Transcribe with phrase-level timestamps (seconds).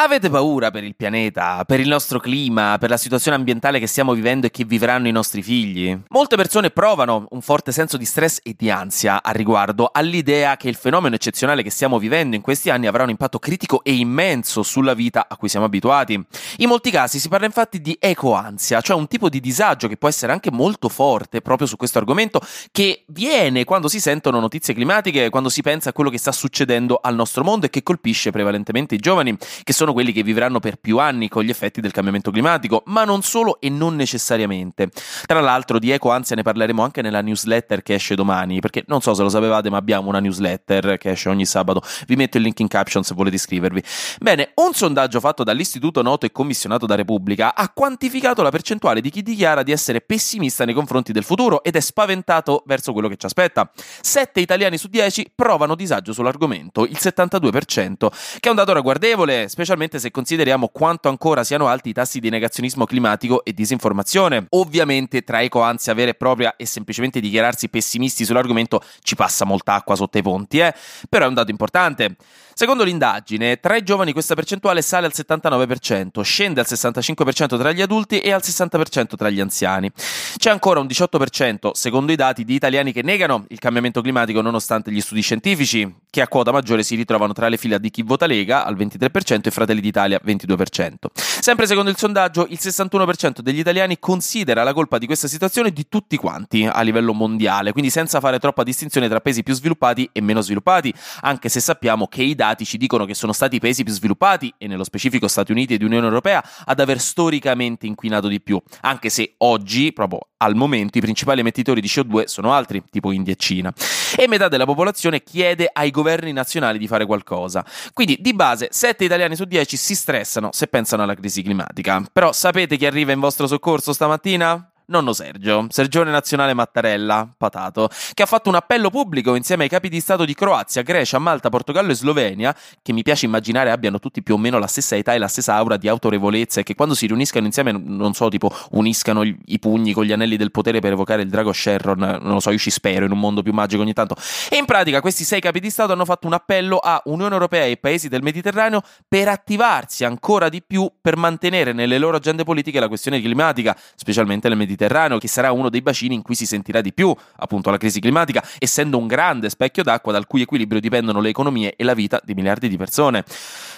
[0.00, 4.14] Avete paura per il pianeta, per il nostro clima, per la situazione ambientale che stiamo
[4.14, 5.98] vivendo e che vivranno i nostri figli?
[6.10, 10.68] Molte persone provano un forte senso di stress e di ansia a riguardo all'idea che
[10.68, 14.62] il fenomeno eccezionale che stiamo vivendo in questi anni avrà un impatto critico e immenso
[14.62, 16.14] sulla vita a cui siamo abituati.
[16.58, 20.06] In molti casi si parla infatti di ecoansia, cioè un tipo di disagio che può
[20.06, 22.40] essere anche molto forte proprio su questo argomento
[22.70, 27.00] che viene quando si sentono notizie climatiche, quando si pensa a quello che sta succedendo
[27.02, 30.76] al nostro mondo e che colpisce prevalentemente i giovani, che sono quelli che vivranno per
[30.76, 34.90] più anni con gli effetti del cambiamento climatico, ma non solo e non necessariamente.
[35.26, 39.14] Tra l'altro di ecoansia ne parleremo anche nella newsletter che esce domani, perché non so
[39.14, 41.82] se lo sapevate, ma abbiamo una newsletter che esce ogni sabato.
[42.06, 43.82] Vi metto il link in caption se volete iscrivervi.
[44.20, 49.10] Bene, un sondaggio fatto dall'Istituto Noto e commissionato da Repubblica ha quantificato la percentuale di
[49.10, 53.16] chi dichiara di essere pessimista nei confronti del futuro ed è spaventato verso quello che
[53.16, 53.70] ci aspetta.
[54.00, 58.08] 7 italiani su 10 provano disagio sull'argomento, il 72%,
[58.40, 62.18] che è un dato ragguardevole, specialmente specialmente se consideriamo quanto ancora siano alti i tassi
[62.18, 64.46] di negazionismo climatico e disinformazione.
[64.50, 69.94] Ovviamente tra ecoansia vera e propria e semplicemente dichiararsi pessimisti sull'argomento ci passa molta acqua
[69.94, 70.74] sotto i ponti, eh?
[71.08, 72.16] però è un dato importante.
[72.58, 77.80] Secondo l'indagine, tra i giovani questa percentuale sale al 79%, scende al 65% tra gli
[77.80, 79.88] adulti e al 60% tra gli anziani.
[80.36, 84.90] C'è ancora un 18%, secondo i dati, di italiani che negano il cambiamento climatico nonostante
[84.90, 88.26] gli studi scientifici, che a quota maggiore si ritrovano tra le fila di chi vota
[88.26, 90.94] Lega al 23% e Fratelli d'Italia 22%.
[91.14, 95.88] Sempre secondo il sondaggio, il 61% degli italiani considera la colpa di questa situazione di
[95.88, 100.22] tutti quanti a livello mondiale, quindi senza fare troppa distinzione tra paesi più sviluppati e
[100.22, 103.84] meno sviluppati, anche se sappiamo che i dati ci dicono che sono stati i paesi
[103.84, 108.40] più sviluppati, e nello specifico Stati Uniti ed Unione Europea, ad aver storicamente inquinato di
[108.40, 113.10] più, anche se oggi, proprio al momento, i principali emettitori di CO2 sono altri, tipo
[113.10, 113.72] India e Cina.
[114.16, 117.64] E metà della popolazione chiede ai governi nazionali di fare qualcosa.
[117.92, 122.04] Quindi, di base, 7 italiani su 10 si stressano se pensano alla crisi climatica.
[122.12, 124.70] Però sapete chi arriva in vostro soccorso stamattina?
[124.88, 129.88] Nonno Sergio, Sergione Nazionale Mattarella, patato, che ha fatto un appello pubblico insieme ai capi
[129.88, 134.22] di Stato di Croazia, Grecia, Malta, Portogallo e Slovenia, che mi piace immaginare abbiano tutti
[134.22, 136.94] più o meno la stessa età e la stessa aura di autorevolezza e che quando
[136.94, 140.92] si riuniscano insieme, non so, tipo uniscano i pugni con gli anelli del potere per
[140.92, 143.82] evocare il drago Sherron, non lo so, io ci spero in un mondo più magico
[143.82, 144.16] ogni tanto.
[144.48, 147.66] E in pratica questi sei capi di Stato hanno fatto un appello a Unione Europea
[147.66, 152.80] e paesi del Mediterraneo per attivarsi ancora di più per mantenere nelle loro agende politiche
[152.80, 156.46] la questione climatica, specialmente nel Mediterraneo Mediterraneo, che sarà uno dei bacini in cui si
[156.46, 160.80] sentirà di più appunto la crisi climatica, essendo un grande specchio d'acqua dal cui equilibrio
[160.80, 163.24] dipendono le economie e la vita di miliardi di persone.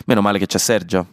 [0.04, 1.06] Meno male che c'è Sergio.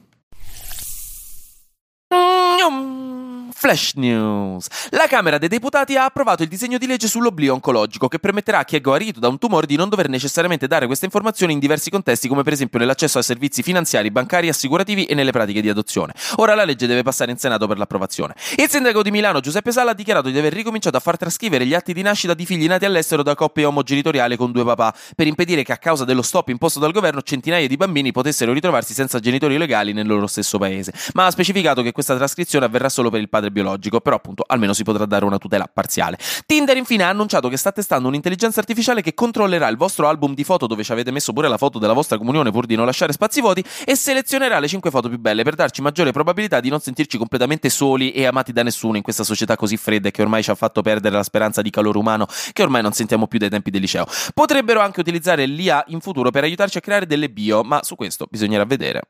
[3.59, 4.67] Flash News.
[4.91, 8.63] La Camera dei Deputati ha approvato il disegno di legge sull'oblio oncologico che permetterà a
[8.63, 11.89] chi è guarito da un tumore di non dover necessariamente dare queste informazioni in diversi
[11.89, 16.13] contesti come per esempio nell'accesso a servizi finanziari, bancari, assicurativi e nelle pratiche di adozione.
[16.35, 18.35] Ora la legge deve passare in Senato per l'approvazione.
[18.57, 21.73] Il sindaco di Milano Giuseppe Sala ha dichiarato di aver ricominciato a far trascrivere gli
[21.73, 25.63] atti di nascita di figli nati all'estero da coppie omogenitoriali con due papà per impedire
[25.63, 29.57] che a causa dello stop imposto dal governo centinaia di bambini potessero ritrovarsi senza genitori
[29.57, 30.93] legali nel loro stesso paese.
[31.15, 34.73] Ma ha specificato che questa trascrizione avverrà solo per il padre biologico, però appunto almeno
[34.73, 36.17] si potrà dare una tutela parziale.
[36.45, 40.43] Tinder infine ha annunciato che sta testando un'intelligenza artificiale che controllerà il vostro album di
[40.43, 43.13] foto dove ci avete messo pure la foto della vostra comunione pur di non lasciare
[43.13, 46.79] spazi vuoti e selezionerà le 5 foto più belle per darci maggiore probabilità di non
[46.79, 50.51] sentirci completamente soli e amati da nessuno in questa società così fredda che ormai ci
[50.51, 53.71] ha fatto perdere la speranza di calore umano che ormai non sentiamo più dai tempi
[53.71, 54.05] del liceo.
[54.33, 58.27] Potrebbero anche utilizzare l'IA in futuro per aiutarci a creare delle bio, ma su questo
[58.29, 59.01] bisognerà vedere.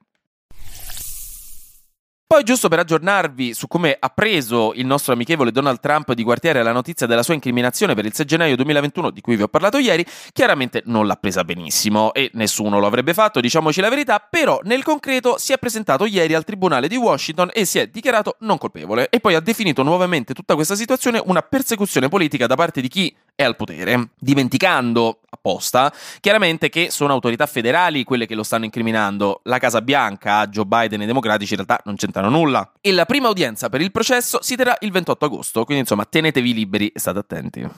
[2.29, 6.61] Poi, giusto per aggiornarvi su come ha preso il nostro amichevole Donald Trump di quartiere
[6.61, 9.77] la notizia della sua incriminazione per il 6 gennaio 2021, di cui vi ho parlato
[9.77, 14.59] ieri, chiaramente non l'ha presa benissimo e nessuno lo avrebbe fatto, diciamoci la verità, però
[14.65, 18.57] nel concreto si è presentato ieri al Tribunale di Washington e si è dichiarato non
[18.57, 22.89] colpevole e poi ha definito nuovamente tutta questa situazione una persecuzione politica da parte di
[22.89, 28.65] chi è al potere, dimenticando apposta chiaramente che sono autorità federali quelle che lo stanno
[28.65, 29.41] incriminando.
[29.43, 32.71] La Casa Bianca, Joe Biden e i democratici in realtà non c'entrano nulla.
[32.81, 36.53] E la prima udienza per il processo si terrà il 28 agosto, quindi insomma tenetevi
[36.53, 37.69] liberi e state attenti.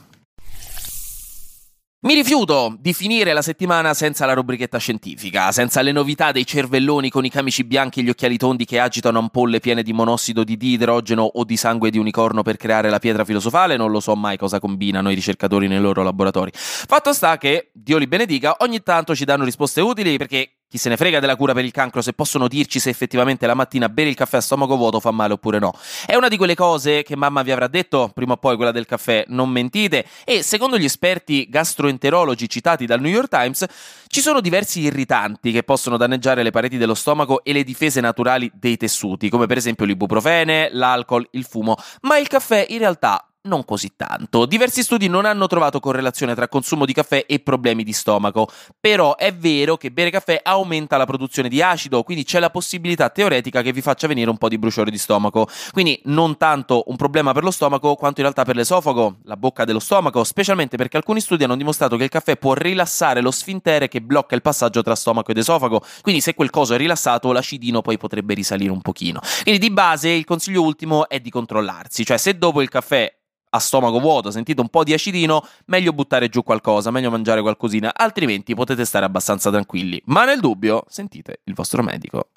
[2.02, 7.10] Mi rifiuto di finire la settimana senza la rubrichetta scientifica, senza le novità dei cervelloni
[7.10, 10.58] con i camici bianchi e gli occhiali tondi che agitano ampolle piene di monossido di
[10.58, 14.38] idrogeno o di sangue di unicorno per creare la pietra filosofale, non lo so mai
[14.38, 16.52] cosa combinano i ricercatori nei loro laboratori.
[16.54, 20.90] Fatto sta che, Dio li benedica, ogni tanto ci danno risposte utili perché chi se
[20.90, 24.10] ne frega della cura per il cancro se possono dirci se effettivamente la mattina bere
[24.10, 25.74] il caffè a stomaco vuoto fa male oppure no.
[26.06, 28.86] È una di quelle cose che mamma vi avrà detto, prima o poi quella del
[28.86, 33.66] caffè, non mentite, e secondo gli esperti gastroenterologi citati dal New York Times,
[34.06, 38.52] ci sono diversi irritanti che possono danneggiare le pareti dello stomaco e le difese naturali
[38.54, 43.66] dei tessuti, come per esempio l'ibuprofene, l'alcol, il fumo, ma il caffè in realtà non
[43.66, 44.46] così tanto.
[44.46, 48.48] Diversi studi non hanno trovato correlazione tra consumo di caffè e problemi di stomaco,
[48.80, 53.10] però è vero che bere caffè aumenta la produzione di acido, quindi c'è la possibilità
[53.10, 55.48] teoretica che vi faccia venire un po' di bruciore di stomaco.
[55.72, 59.66] Quindi non tanto un problema per lo stomaco quanto in realtà per l'esofago, la bocca
[59.66, 63.88] dello stomaco, specialmente perché alcuni studi hanno dimostrato che il caffè può rilassare lo sfintere
[63.88, 67.82] che blocca il passaggio tra stomaco ed esofago, quindi se quel coso è rilassato l'acidino
[67.82, 69.20] poi potrebbe risalire un pochino.
[69.42, 73.19] Quindi di base il consiglio ultimo è di controllarsi, cioè se dopo il caffè
[73.50, 77.92] a stomaco vuoto, sentite un po' di acidino, meglio buttare giù qualcosa, meglio mangiare qualcosina,
[77.96, 80.02] altrimenti potete stare abbastanza tranquilli.
[80.06, 82.30] Ma nel dubbio, sentite il vostro medico.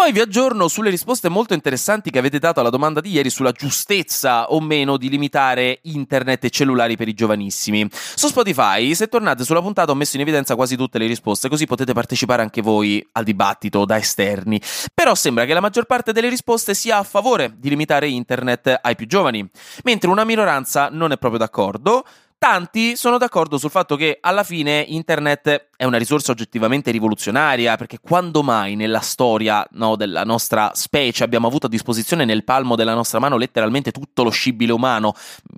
[0.00, 3.52] Poi vi aggiorno sulle risposte molto interessanti che avete dato alla domanda di ieri sulla
[3.52, 7.86] giustezza o meno di limitare internet e cellulari per i giovanissimi.
[7.92, 11.66] Su Spotify, se tornate sulla puntata, ho messo in evidenza quasi tutte le risposte, così
[11.66, 14.58] potete partecipare anche voi al dibattito da esterni.
[14.94, 18.96] Però sembra che la maggior parte delle risposte sia a favore di limitare internet ai
[18.96, 19.46] più giovani,
[19.84, 22.06] mentre una minoranza non è proprio d'accordo.
[22.42, 27.98] Tanti sono d'accordo sul fatto che alla fine internet è una risorsa oggettivamente rivoluzionaria, perché
[28.00, 32.94] quando mai nella storia no, della nostra specie abbiamo avuto a disposizione nel palmo della
[32.94, 35.14] nostra mano letteralmente tutto lo scibile umano,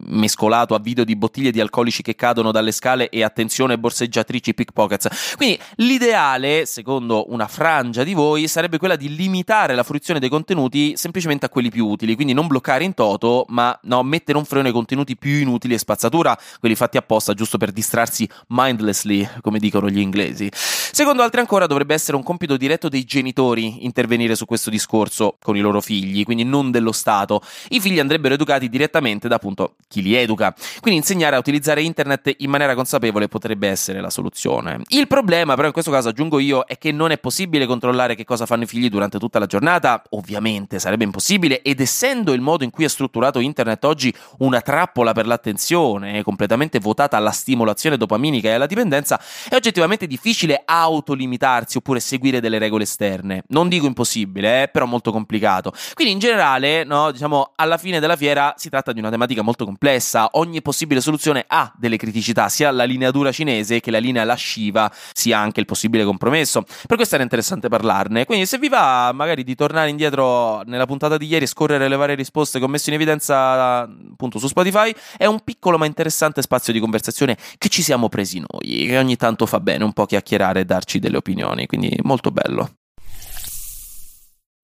[0.06, 5.34] mescolato a video di bottiglie di alcolici che cadono dalle scale e attenzione borseggiatrici pickpockets.
[5.36, 10.96] Quindi l'ideale, secondo una frangia di voi, sarebbe quella di limitare la fruizione dei contenuti
[10.96, 14.66] semplicemente a quelli più utili, quindi non bloccare in toto, ma no, mettere un freno
[14.66, 19.88] ai contenuti più inutili e spazzatura, quelli fatti apposta giusto per distrarsi mindlessly, come dicono
[19.88, 20.50] gli inglesi.
[20.52, 25.56] Secondo altri ancora dovrebbe essere un compito diretto dei genitori intervenire su questo discorso con
[25.56, 27.40] i loro figli, quindi non dello Stato.
[27.70, 30.54] I figli andrebbero educati direttamente da appunto chi li educa.
[30.80, 34.80] Quindi insegnare a utilizzare internet in maniera consapevole potrebbe essere la soluzione.
[34.88, 38.24] Il problema, però in questo caso aggiungo io, è che non è possibile controllare che
[38.24, 42.64] cosa fanno i figli durante tutta la giornata, ovviamente sarebbe impossibile ed essendo il modo
[42.64, 48.48] in cui è strutturato internet oggi una trappola per l'attenzione, completamente votata alla stimolazione dopaminica
[48.48, 53.44] e alla dipendenza, è oggettivamente difficile autolimitarsi oppure seguire delle regole esterne.
[53.48, 55.72] Non dico impossibile, eh, però molto complicato.
[55.94, 59.64] Quindi in generale, no, diciamo, alla fine della fiera si tratta di una tematica molto
[59.64, 60.28] complessa.
[60.32, 65.38] Ogni possibile soluzione ha delle criticità, sia la lineatura cinese che la linea lasciva, sia
[65.38, 66.64] anche il possibile compromesso.
[66.86, 68.24] Per questo era interessante parlarne.
[68.24, 72.14] Quindi se vi va magari di tornare indietro nella puntata di ieri, scorrere le varie
[72.14, 76.51] risposte che ho messo in evidenza appunto su Spotify, è un piccolo ma interessante spazio
[76.72, 80.60] di conversazione che ci siamo presi noi, che ogni tanto fa bene un po' chiacchierare
[80.60, 82.81] e darci delle opinioni, quindi molto bello.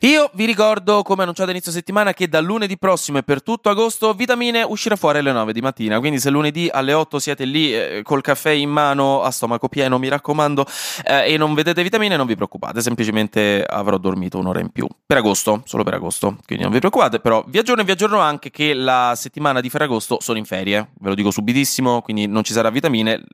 [0.02, 4.14] Io vi ricordo, come annunciato inizio settimana, che dal lunedì prossimo e per tutto agosto
[4.14, 5.98] Vitamine uscirà fuori alle 9 di mattina.
[5.98, 9.98] Quindi, se lunedì alle 8 siete lì eh, col caffè in mano, a stomaco pieno,
[9.98, 10.64] mi raccomando,
[11.04, 12.80] eh, e non vedete vitamine, non vi preoccupate.
[12.80, 16.36] Semplicemente avrò dormito un'ora in più per agosto, solo per agosto.
[16.46, 17.18] Quindi non vi preoccupate.
[17.18, 20.90] Però vi aggiorno e vi aggiorno anche che la settimana di Ferragosto sono in ferie.
[21.00, 22.02] Ve lo dico subitissimo.
[22.02, 23.24] Quindi non ci sarà vitamine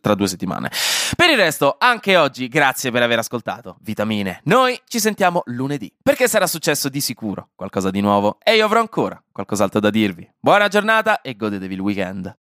[0.00, 0.70] tra due settimane.
[1.16, 4.40] Per il resto, anche oggi, grazie per aver ascoltato Vitamine.
[4.44, 8.80] Noi ci sentiamo lunedì perché sarà successo di sicuro qualcosa di nuovo e io avrò
[8.80, 10.30] ancora qualcos'altro da dirvi.
[10.38, 12.36] Buona giornata e godetevi il weekend.